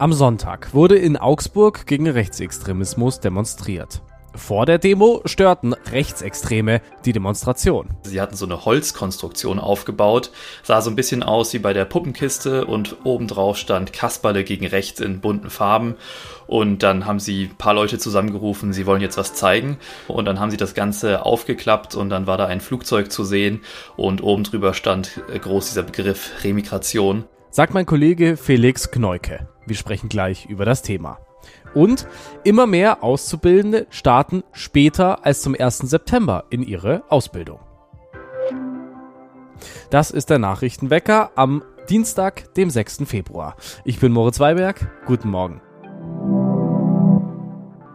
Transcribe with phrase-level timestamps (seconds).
[0.00, 4.00] Am Sonntag wurde in Augsburg gegen Rechtsextremismus demonstriert.
[4.34, 7.90] Vor der Demo störten Rechtsextreme die Demonstration.
[8.04, 10.30] Sie hatten so eine Holzkonstruktion aufgebaut,
[10.62, 15.00] sah so ein bisschen aus wie bei der Puppenkiste und obendrauf stand Kasperle gegen rechts
[15.00, 15.96] in bunten Farben.
[16.46, 19.76] Und dann haben sie ein paar Leute zusammengerufen, sie wollen jetzt was zeigen.
[20.08, 23.60] Und dann haben sie das Ganze aufgeklappt und dann war da ein Flugzeug zu sehen
[23.98, 27.24] und oben drüber stand groß dieser Begriff Remigration.
[27.50, 29.46] Sagt mein Kollege Felix Kneuke.
[29.70, 31.20] Wir sprechen gleich über das Thema.
[31.74, 32.08] Und
[32.42, 35.78] immer mehr Auszubildende starten später als zum 1.
[35.78, 37.60] September in ihre Ausbildung.
[39.88, 43.02] Das ist der Nachrichtenwecker am Dienstag, dem 6.
[43.04, 43.54] Februar.
[43.84, 44.90] Ich bin Moritz Weiberg.
[45.06, 45.60] Guten Morgen.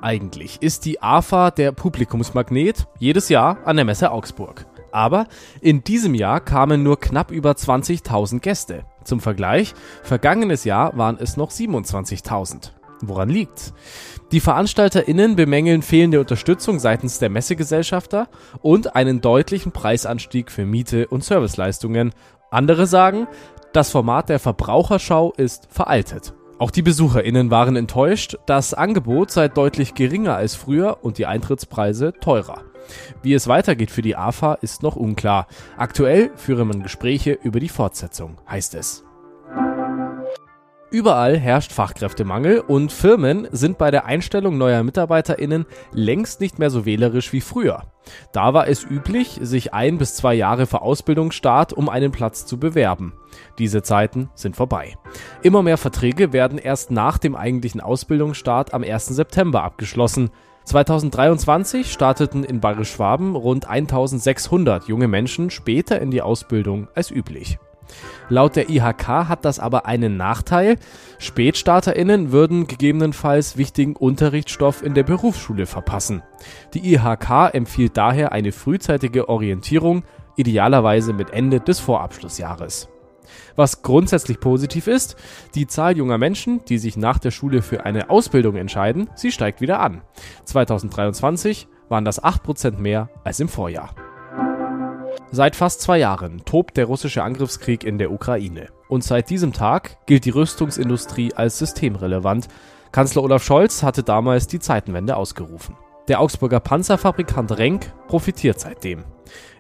[0.02, 4.66] Eigentlich ist die AFA der Publikumsmagnet jedes Jahr an der Messe Augsburg.
[4.94, 5.28] Aber
[5.60, 8.86] in diesem Jahr kamen nur knapp über 20.000 Gäste.
[9.06, 9.74] Zum Vergleich,
[10.04, 12.72] vergangenes Jahr waren es noch 27.000.
[13.02, 13.74] Woran liegt's?
[14.32, 18.28] Die VeranstalterInnen bemängeln fehlende Unterstützung seitens der Messegesellschafter
[18.62, 22.14] und einen deutlichen Preisanstieg für Miete und Serviceleistungen.
[22.52, 23.28] Andere sagen,
[23.74, 26.34] das Format der Verbraucherschau ist veraltet.
[26.58, 32.14] Auch die BesucherInnen waren enttäuscht, das Angebot sei deutlich geringer als früher und die Eintrittspreise
[32.22, 32.64] teurer.
[33.22, 35.48] Wie es weitergeht für die AFA ist noch unklar.
[35.78, 39.05] Aktuell führe man Gespräche über die Fortsetzung, heißt es.
[40.96, 46.86] Überall herrscht Fachkräftemangel und Firmen sind bei der Einstellung neuer MitarbeiterInnen längst nicht mehr so
[46.86, 47.84] wählerisch wie früher.
[48.32, 52.58] Da war es üblich, sich ein bis zwei Jahre vor Ausbildungsstart um einen Platz zu
[52.58, 53.12] bewerben.
[53.60, 54.96] Diese Zeiten sind vorbei.
[55.44, 59.08] Immer mehr Verträge werden erst nach dem eigentlichen Ausbildungsstart am 1.
[59.08, 60.30] September abgeschlossen.
[60.64, 67.60] 2023 starteten in Bayerisch-Schwaben rund 1600 junge Menschen später in die Ausbildung als üblich.
[68.30, 70.78] Laut der IHK hat das aber einen Nachteil.
[71.20, 76.24] SpätstarterInnen würden gegebenenfalls wichtigen Unterrichtsstoff in der Berufsschule verpassen.
[76.74, 80.04] Die IHK empfiehlt daher eine frühzeitige Orientierung,
[80.36, 82.90] idealerweise mit Ende des Vorabschlussjahres.
[83.56, 85.16] Was grundsätzlich positiv ist,
[85.56, 89.62] die Zahl junger Menschen, die sich nach der Schule für eine Ausbildung entscheiden, sie steigt
[89.62, 90.02] wieder an.
[90.46, 93.96] 2023 waren das 8% mehr als im Vorjahr.
[95.36, 98.70] Seit fast zwei Jahren tobt der russische Angriffskrieg in der Ukraine.
[98.88, 102.48] Und seit diesem Tag gilt die Rüstungsindustrie als systemrelevant.
[102.94, 105.76] Kanzler Olaf Scholz hatte damals die Zeitenwende ausgerufen.
[106.08, 109.04] Der Augsburger Panzerfabrikant Renk profitiert seitdem.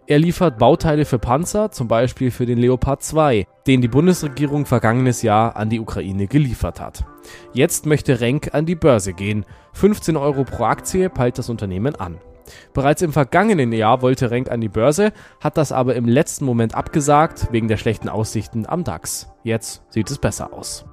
[0.08, 5.24] Er liefert Bauteile für Panzer, zum Beispiel für den Leopard 2, den die Bundesregierung vergangenes
[5.24, 7.04] Jahr an die Ukraine geliefert hat.
[7.52, 9.44] Jetzt möchte Renk an die Börse gehen.
[9.74, 12.22] 15 Euro pro Aktie peilt das Unternehmen an.
[12.74, 16.76] Bereits im vergangenen Jahr wollte Renk an die Börse, hat das aber im letzten Moment
[16.76, 19.30] abgesagt, wegen der schlechten Aussichten am DAX.
[19.44, 20.86] Jetzt sieht es besser aus.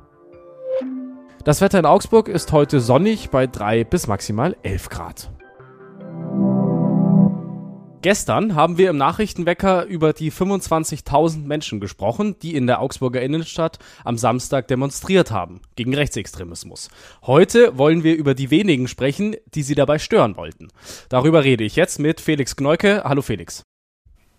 [1.44, 5.30] Das Wetter in Augsburg ist heute sonnig bei 3 bis maximal 11 Grad.
[8.02, 13.78] Gestern haben wir im Nachrichtenwecker über die 25.000 Menschen gesprochen, die in der Augsburger Innenstadt
[14.04, 16.88] am Samstag demonstriert haben gegen Rechtsextremismus.
[17.22, 20.70] Heute wollen wir über die wenigen sprechen, die sie dabei stören wollten.
[21.10, 23.02] Darüber rede ich jetzt mit Felix Gneuke.
[23.04, 23.62] Hallo Felix.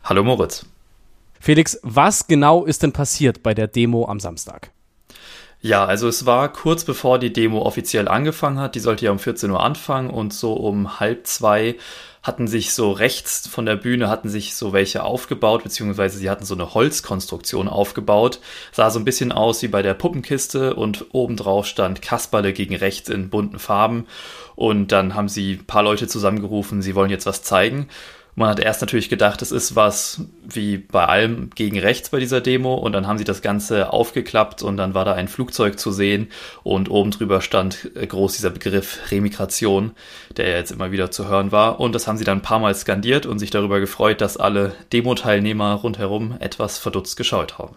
[0.03, 0.65] Hallo Moritz.
[1.39, 4.71] Felix, was genau ist denn passiert bei der Demo am Samstag?
[5.61, 8.75] Ja, also es war kurz bevor die Demo offiziell angefangen hat.
[8.75, 11.77] Die sollte ja um 14 Uhr anfangen und so um halb zwei
[12.23, 16.45] hatten sich so rechts von der Bühne hatten sich so welche aufgebaut, beziehungsweise sie hatten
[16.45, 18.39] so eine Holzkonstruktion aufgebaut.
[18.71, 23.09] Sah so ein bisschen aus wie bei der Puppenkiste und obendrauf stand Kasperle gegen rechts
[23.09, 24.07] in bunten Farben.
[24.55, 27.89] Und dann haben sie ein paar Leute zusammengerufen, sie wollen jetzt was zeigen.
[28.35, 32.41] Man hat erst natürlich gedacht, es ist was wie bei allem gegen rechts bei dieser
[32.41, 35.91] Demo und dann haben sie das Ganze aufgeklappt und dann war da ein Flugzeug zu
[35.91, 36.29] sehen
[36.63, 39.91] und oben drüber stand groß dieser Begriff Remigration,
[40.35, 42.59] der ja jetzt immer wieder zu hören war und das haben sie dann ein paar
[42.59, 47.75] Mal skandiert und sich darüber gefreut, dass alle Demo-Teilnehmer rundherum etwas verdutzt geschaut haben.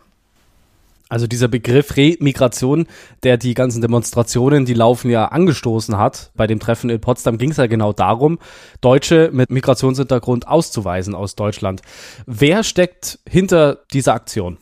[1.09, 2.87] Also dieser Begriff Remigration,
[3.23, 6.33] der die ganzen Demonstrationen, die laufen ja angestoßen hat.
[6.35, 8.39] Bei dem Treffen in Potsdam ging es ja genau darum,
[8.81, 11.83] Deutsche mit Migrationshintergrund auszuweisen aus Deutschland.
[12.27, 14.59] Wer steckt hinter dieser Aktion?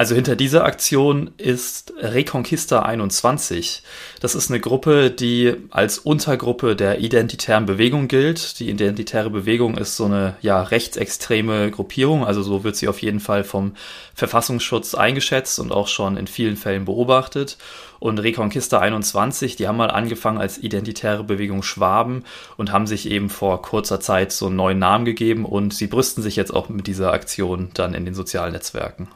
[0.00, 3.82] Also hinter dieser Aktion ist Reconquista 21.
[4.20, 8.60] Das ist eine Gruppe, die als Untergruppe der identitären Bewegung gilt.
[8.60, 13.20] Die identitäre Bewegung ist so eine ja rechtsextreme Gruppierung, also so wird sie auf jeden
[13.20, 13.74] Fall vom
[14.14, 17.58] Verfassungsschutz eingeschätzt und auch schon in vielen Fällen beobachtet.
[17.98, 22.24] Und Reconquista 21, die haben mal angefangen als identitäre Bewegung Schwaben
[22.56, 26.22] und haben sich eben vor kurzer Zeit so einen neuen Namen gegeben und sie brüsten
[26.22, 29.08] sich jetzt auch mit dieser Aktion dann in den sozialen Netzwerken.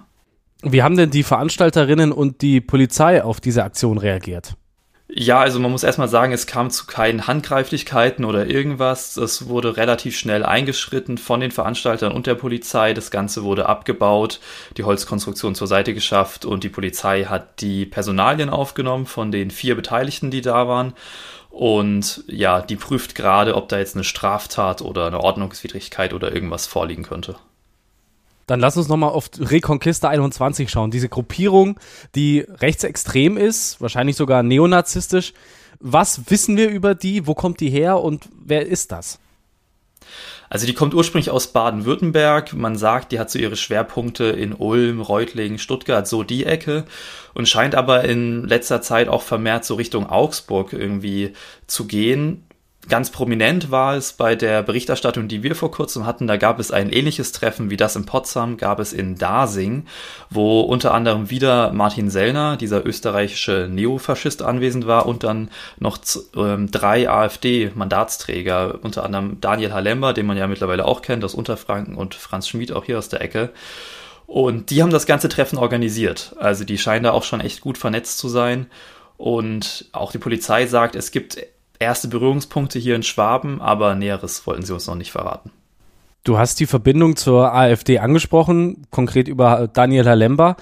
[0.64, 4.56] Wie haben denn die Veranstalterinnen und die Polizei auf diese Aktion reagiert?
[5.08, 9.16] Ja, also man muss erstmal sagen, es kam zu keinen Handgreiflichkeiten oder irgendwas.
[9.16, 12.94] Es wurde relativ schnell eingeschritten von den Veranstaltern und der Polizei.
[12.94, 14.40] Das Ganze wurde abgebaut,
[14.76, 19.76] die Holzkonstruktion zur Seite geschafft und die Polizei hat die Personalien aufgenommen von den vier
[19.76, 20.94] Beteiligten, die da waren.
[21.50, 26.66] Und ja, die prüft gerade, ob da jetzt eine Straftat oder eine Ordnungswidrigkeit oder irgendwas
[26.66, 27.36] vorliegen könnte.
[28.46, 30.90] Dann lass uns nochmal auf Reconquista 21 schauen.
[30.90, 31.78] Diese Gruppierung,
[32.14, 35.32] die rechtsextrem ist, wahrscheinlich sogar neonazistisch.
[35.80, 37.26] Was wissen wir über die?
[37.26, 39.18] Wo kommt die her und wer ist das?
[40.50, 42.52] Also die kommt ursprünglich aus Baden-Württemberg.
[42.52, 46.84] Man sagt, die hat so ihre Schwerpunkte in Ulm, Reutlingen, Stuttgart, so die Ecke.
[47.32, 51.32] Und scheint aber in letzter Zeit auch vermehrt so Richtung Augsburg irgendwie
[51.66, 52.44] zu gehen.
[52.88, 56.26] Ganz prominent war es bei der Berichterstattung, die wir vor kurzem hatten.
[56.26, 59.86] Da gab es ein ähnliches Treffen wie das in Potsdam, gab es in Dasing,
[60.28, 65.98] wo unter anderem wieder Martin Sellner, dieser österreichische Neofaschist, anwesend war und dann noch
[66.36, 71.94] ähm, drei AfD-Mandatsträger, unter anderem Daniel Halember, den man ja mittlerweile auch kennt aus Unterfranken
[71.94, 73.50] und Franz Schmid auch hier aus der Ecke.
[74.26, 76.34] Und die haben das ganze Treffen organisiert.
[76.38, 78.66] Also die scheinen da auch schon echt gut vernetzt zu sein.
[79.16, 81.38] Und auch die Polizei sagt, es gibt
[81.78, 85.50] erste Berührungspunkte hier in Schwaben, aber Näheres wollten sie uns noch nicht verraten.
[86.24, 90.56] Du hast die Verbindung zur AfD angesprochen, konkret über Daniel Halemba.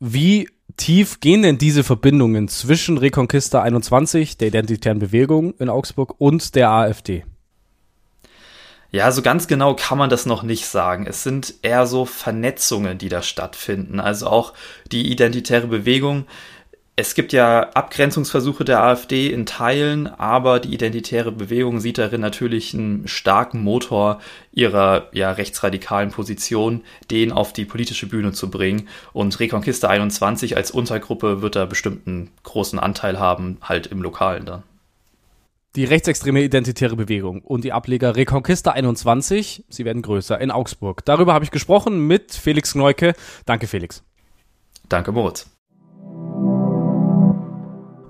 [0.00, 6.54] Wie tief gehen denn diese Verbindungen zwischen Reconquista 21, der identitären Bewegung in Augsburg, und
[6.56, 7.24] der AfD?
[8.90, 11.06] Ja, so ganz genau kann man das noch nicht sagen.
[11.06, 14.00] Es sind eher so Vernetzungen, die da stattfinden.
[14.00, 14.54] Also auch
[14.90, 16.24] die identitäre Bewegung
[16.98, 22.72] es gibt ja Abgrenzungsversuche der AfD in Teilen, aber die identitäre Bewegung sieht darin natürlich
[22.72, 24.18] einen starken Motor
[24.50, 28.88] ihrer ja, rechtsradikalen Position, den auf die politische Bühne zu bringen.
[29.12, 34.46] Und Reconquista 21 als Untergruppe wird da bestimmt einen großen Anteil haben, halt im Lokalen
[34.46, 34.62] dann.
[35.74, 41.04] Die rechtsextreme identitäre Bewegung und die Ableger Reconquista 21, sie werden größer in Augsburg.
[41.04, 43.12] Darüber habe ich gesprochen mit Felix Gneuke.
[43.44, 44.02] Danke, Felix.
[44.88, 45.46] Danke, Moritz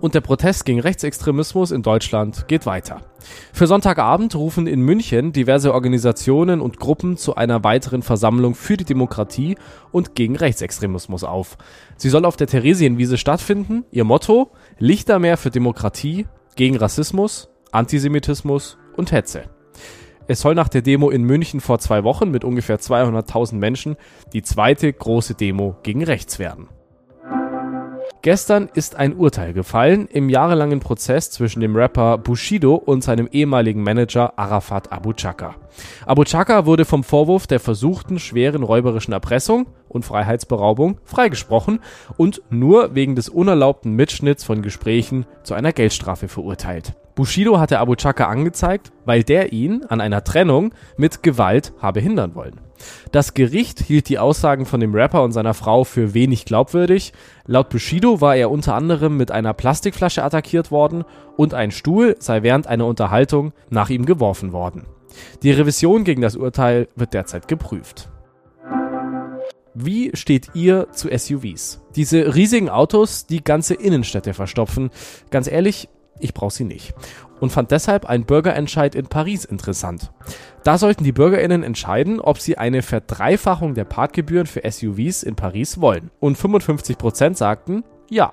[0.01, 3.03] und der Protest gegen Rechtsextremismus in Deutschland geht weiter.
[3.53, 8.85] Für Sonntagabend rufen in München diverse Organisationen und Gruppen zu einer weiteren Versammlung für die
[8.85, 9.57] Demokratie
[9.93, 11.59] und gegen Rechtsextremismus auf.
[11.97, 13.85] Sie soll auf der Theresienwiese stattfinden.
[13.91, 16.27] Ihr Motto: Lichtermeer für Demokratie,
[16.57, 19.45] gegen Rassismus, Antisemitismus und Hetze.
[20.29, 23.97] Es soll nach der Demo in München vor zwei Wochen mit ungefähr 200.000 Menschen
[24.33, 26.69] die zweite große Demo gegen rechts werden.
[28.27, 33.85] Gestern ist ein Urteil gefallen im jahrelangen Prozess zwischen dem Rapper Bushido und seinem ehemaligen
[33.85, 35.55] Manager Arafat Abu Chaka.
[36.07, 41.79] Abu Chaka wurde vom Vorwurf der versuchten schweren räuberischen Erpressung und Freiheitsberaubung freigesprochen
[42.17, 46.97] und nur wegen des unerlaubten Mitschnitts von Gesprächen zu einer Geldstrafe verurteilt.
[47.17, 52.35] Bushido hatte Abu Chaka angezeigt, weil der ihn an einer Trennung mit Gewalt habe hindern
[52.35, 52.61] wollen.
[53.11, 57.15] Das Gericht hielt die Aussagen von dem Rapper und seiner Frau für wenig glaubwürdig.
[57.47, 61.05] Laut Bushido war er unter anderem mit einer Plastikflasche attackiert worden
[61.39, 64.83] und ein Stuhl sei während einer Unterhaltung nach ihm geworfen worden.
[65.43, 68.11] Die Revision gegen das Urteil wird derzeit geprüft.
[69.73, 71.81] Wie steht ihr zu SUVs?
[71.97, 74.91] Diese riesigen Autos, die ganze Innenstädte verstopfen.
[75.31, 75.89] Ganz ehrlich,
[76.21, 76.95] ich brauche sie nicht.
[77.41, 80.11] Und fand deshalb einen Bürgerentscheid in Paris interessant.
[80.65, 85.81] Da sollten die BürgerInnen entscheiden, ob sie eine Verdreifachung der Parkgebühren für SUVs in Paris
[85.81, 86.11] wollen.
[86.19, 88.31] Und 55% sagten ja.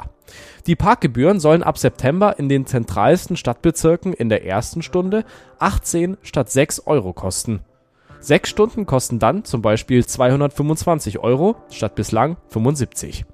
[0.68, 5.26] Die Parkgebühren sollen ab September in den zentralsten Stadtbezirken in der ersten Stunde
[5.60, 7.62] 18 statt 6 Euro kosten.
[8.20, 13.26] Sechs Stunden kosten dann zum Beispiel 225 Euro statt bislang 75.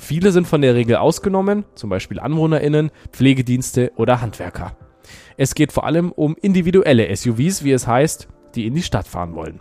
[0.00, 4.74] Viele sind von der Regel ausgenommen, zum Beispiel AnwohnerInnen, Pflegedienste oder Handwerker.
[5.36, 9.34] Es geht vor allem um individuelle SUVs, wie es heißt, die in die Stadt fahren
[9.34, 9.60] wollen.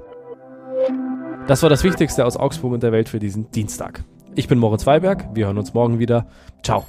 [1.46, 4.05] Das war das Wichtigste aus Augsburg und der Welt für diesen Dienstag.
[4.34, 6.27] Ich bin Moritz Weiberg, wir hören uns morgen wieder.
[6.63, 6.86] Ciao.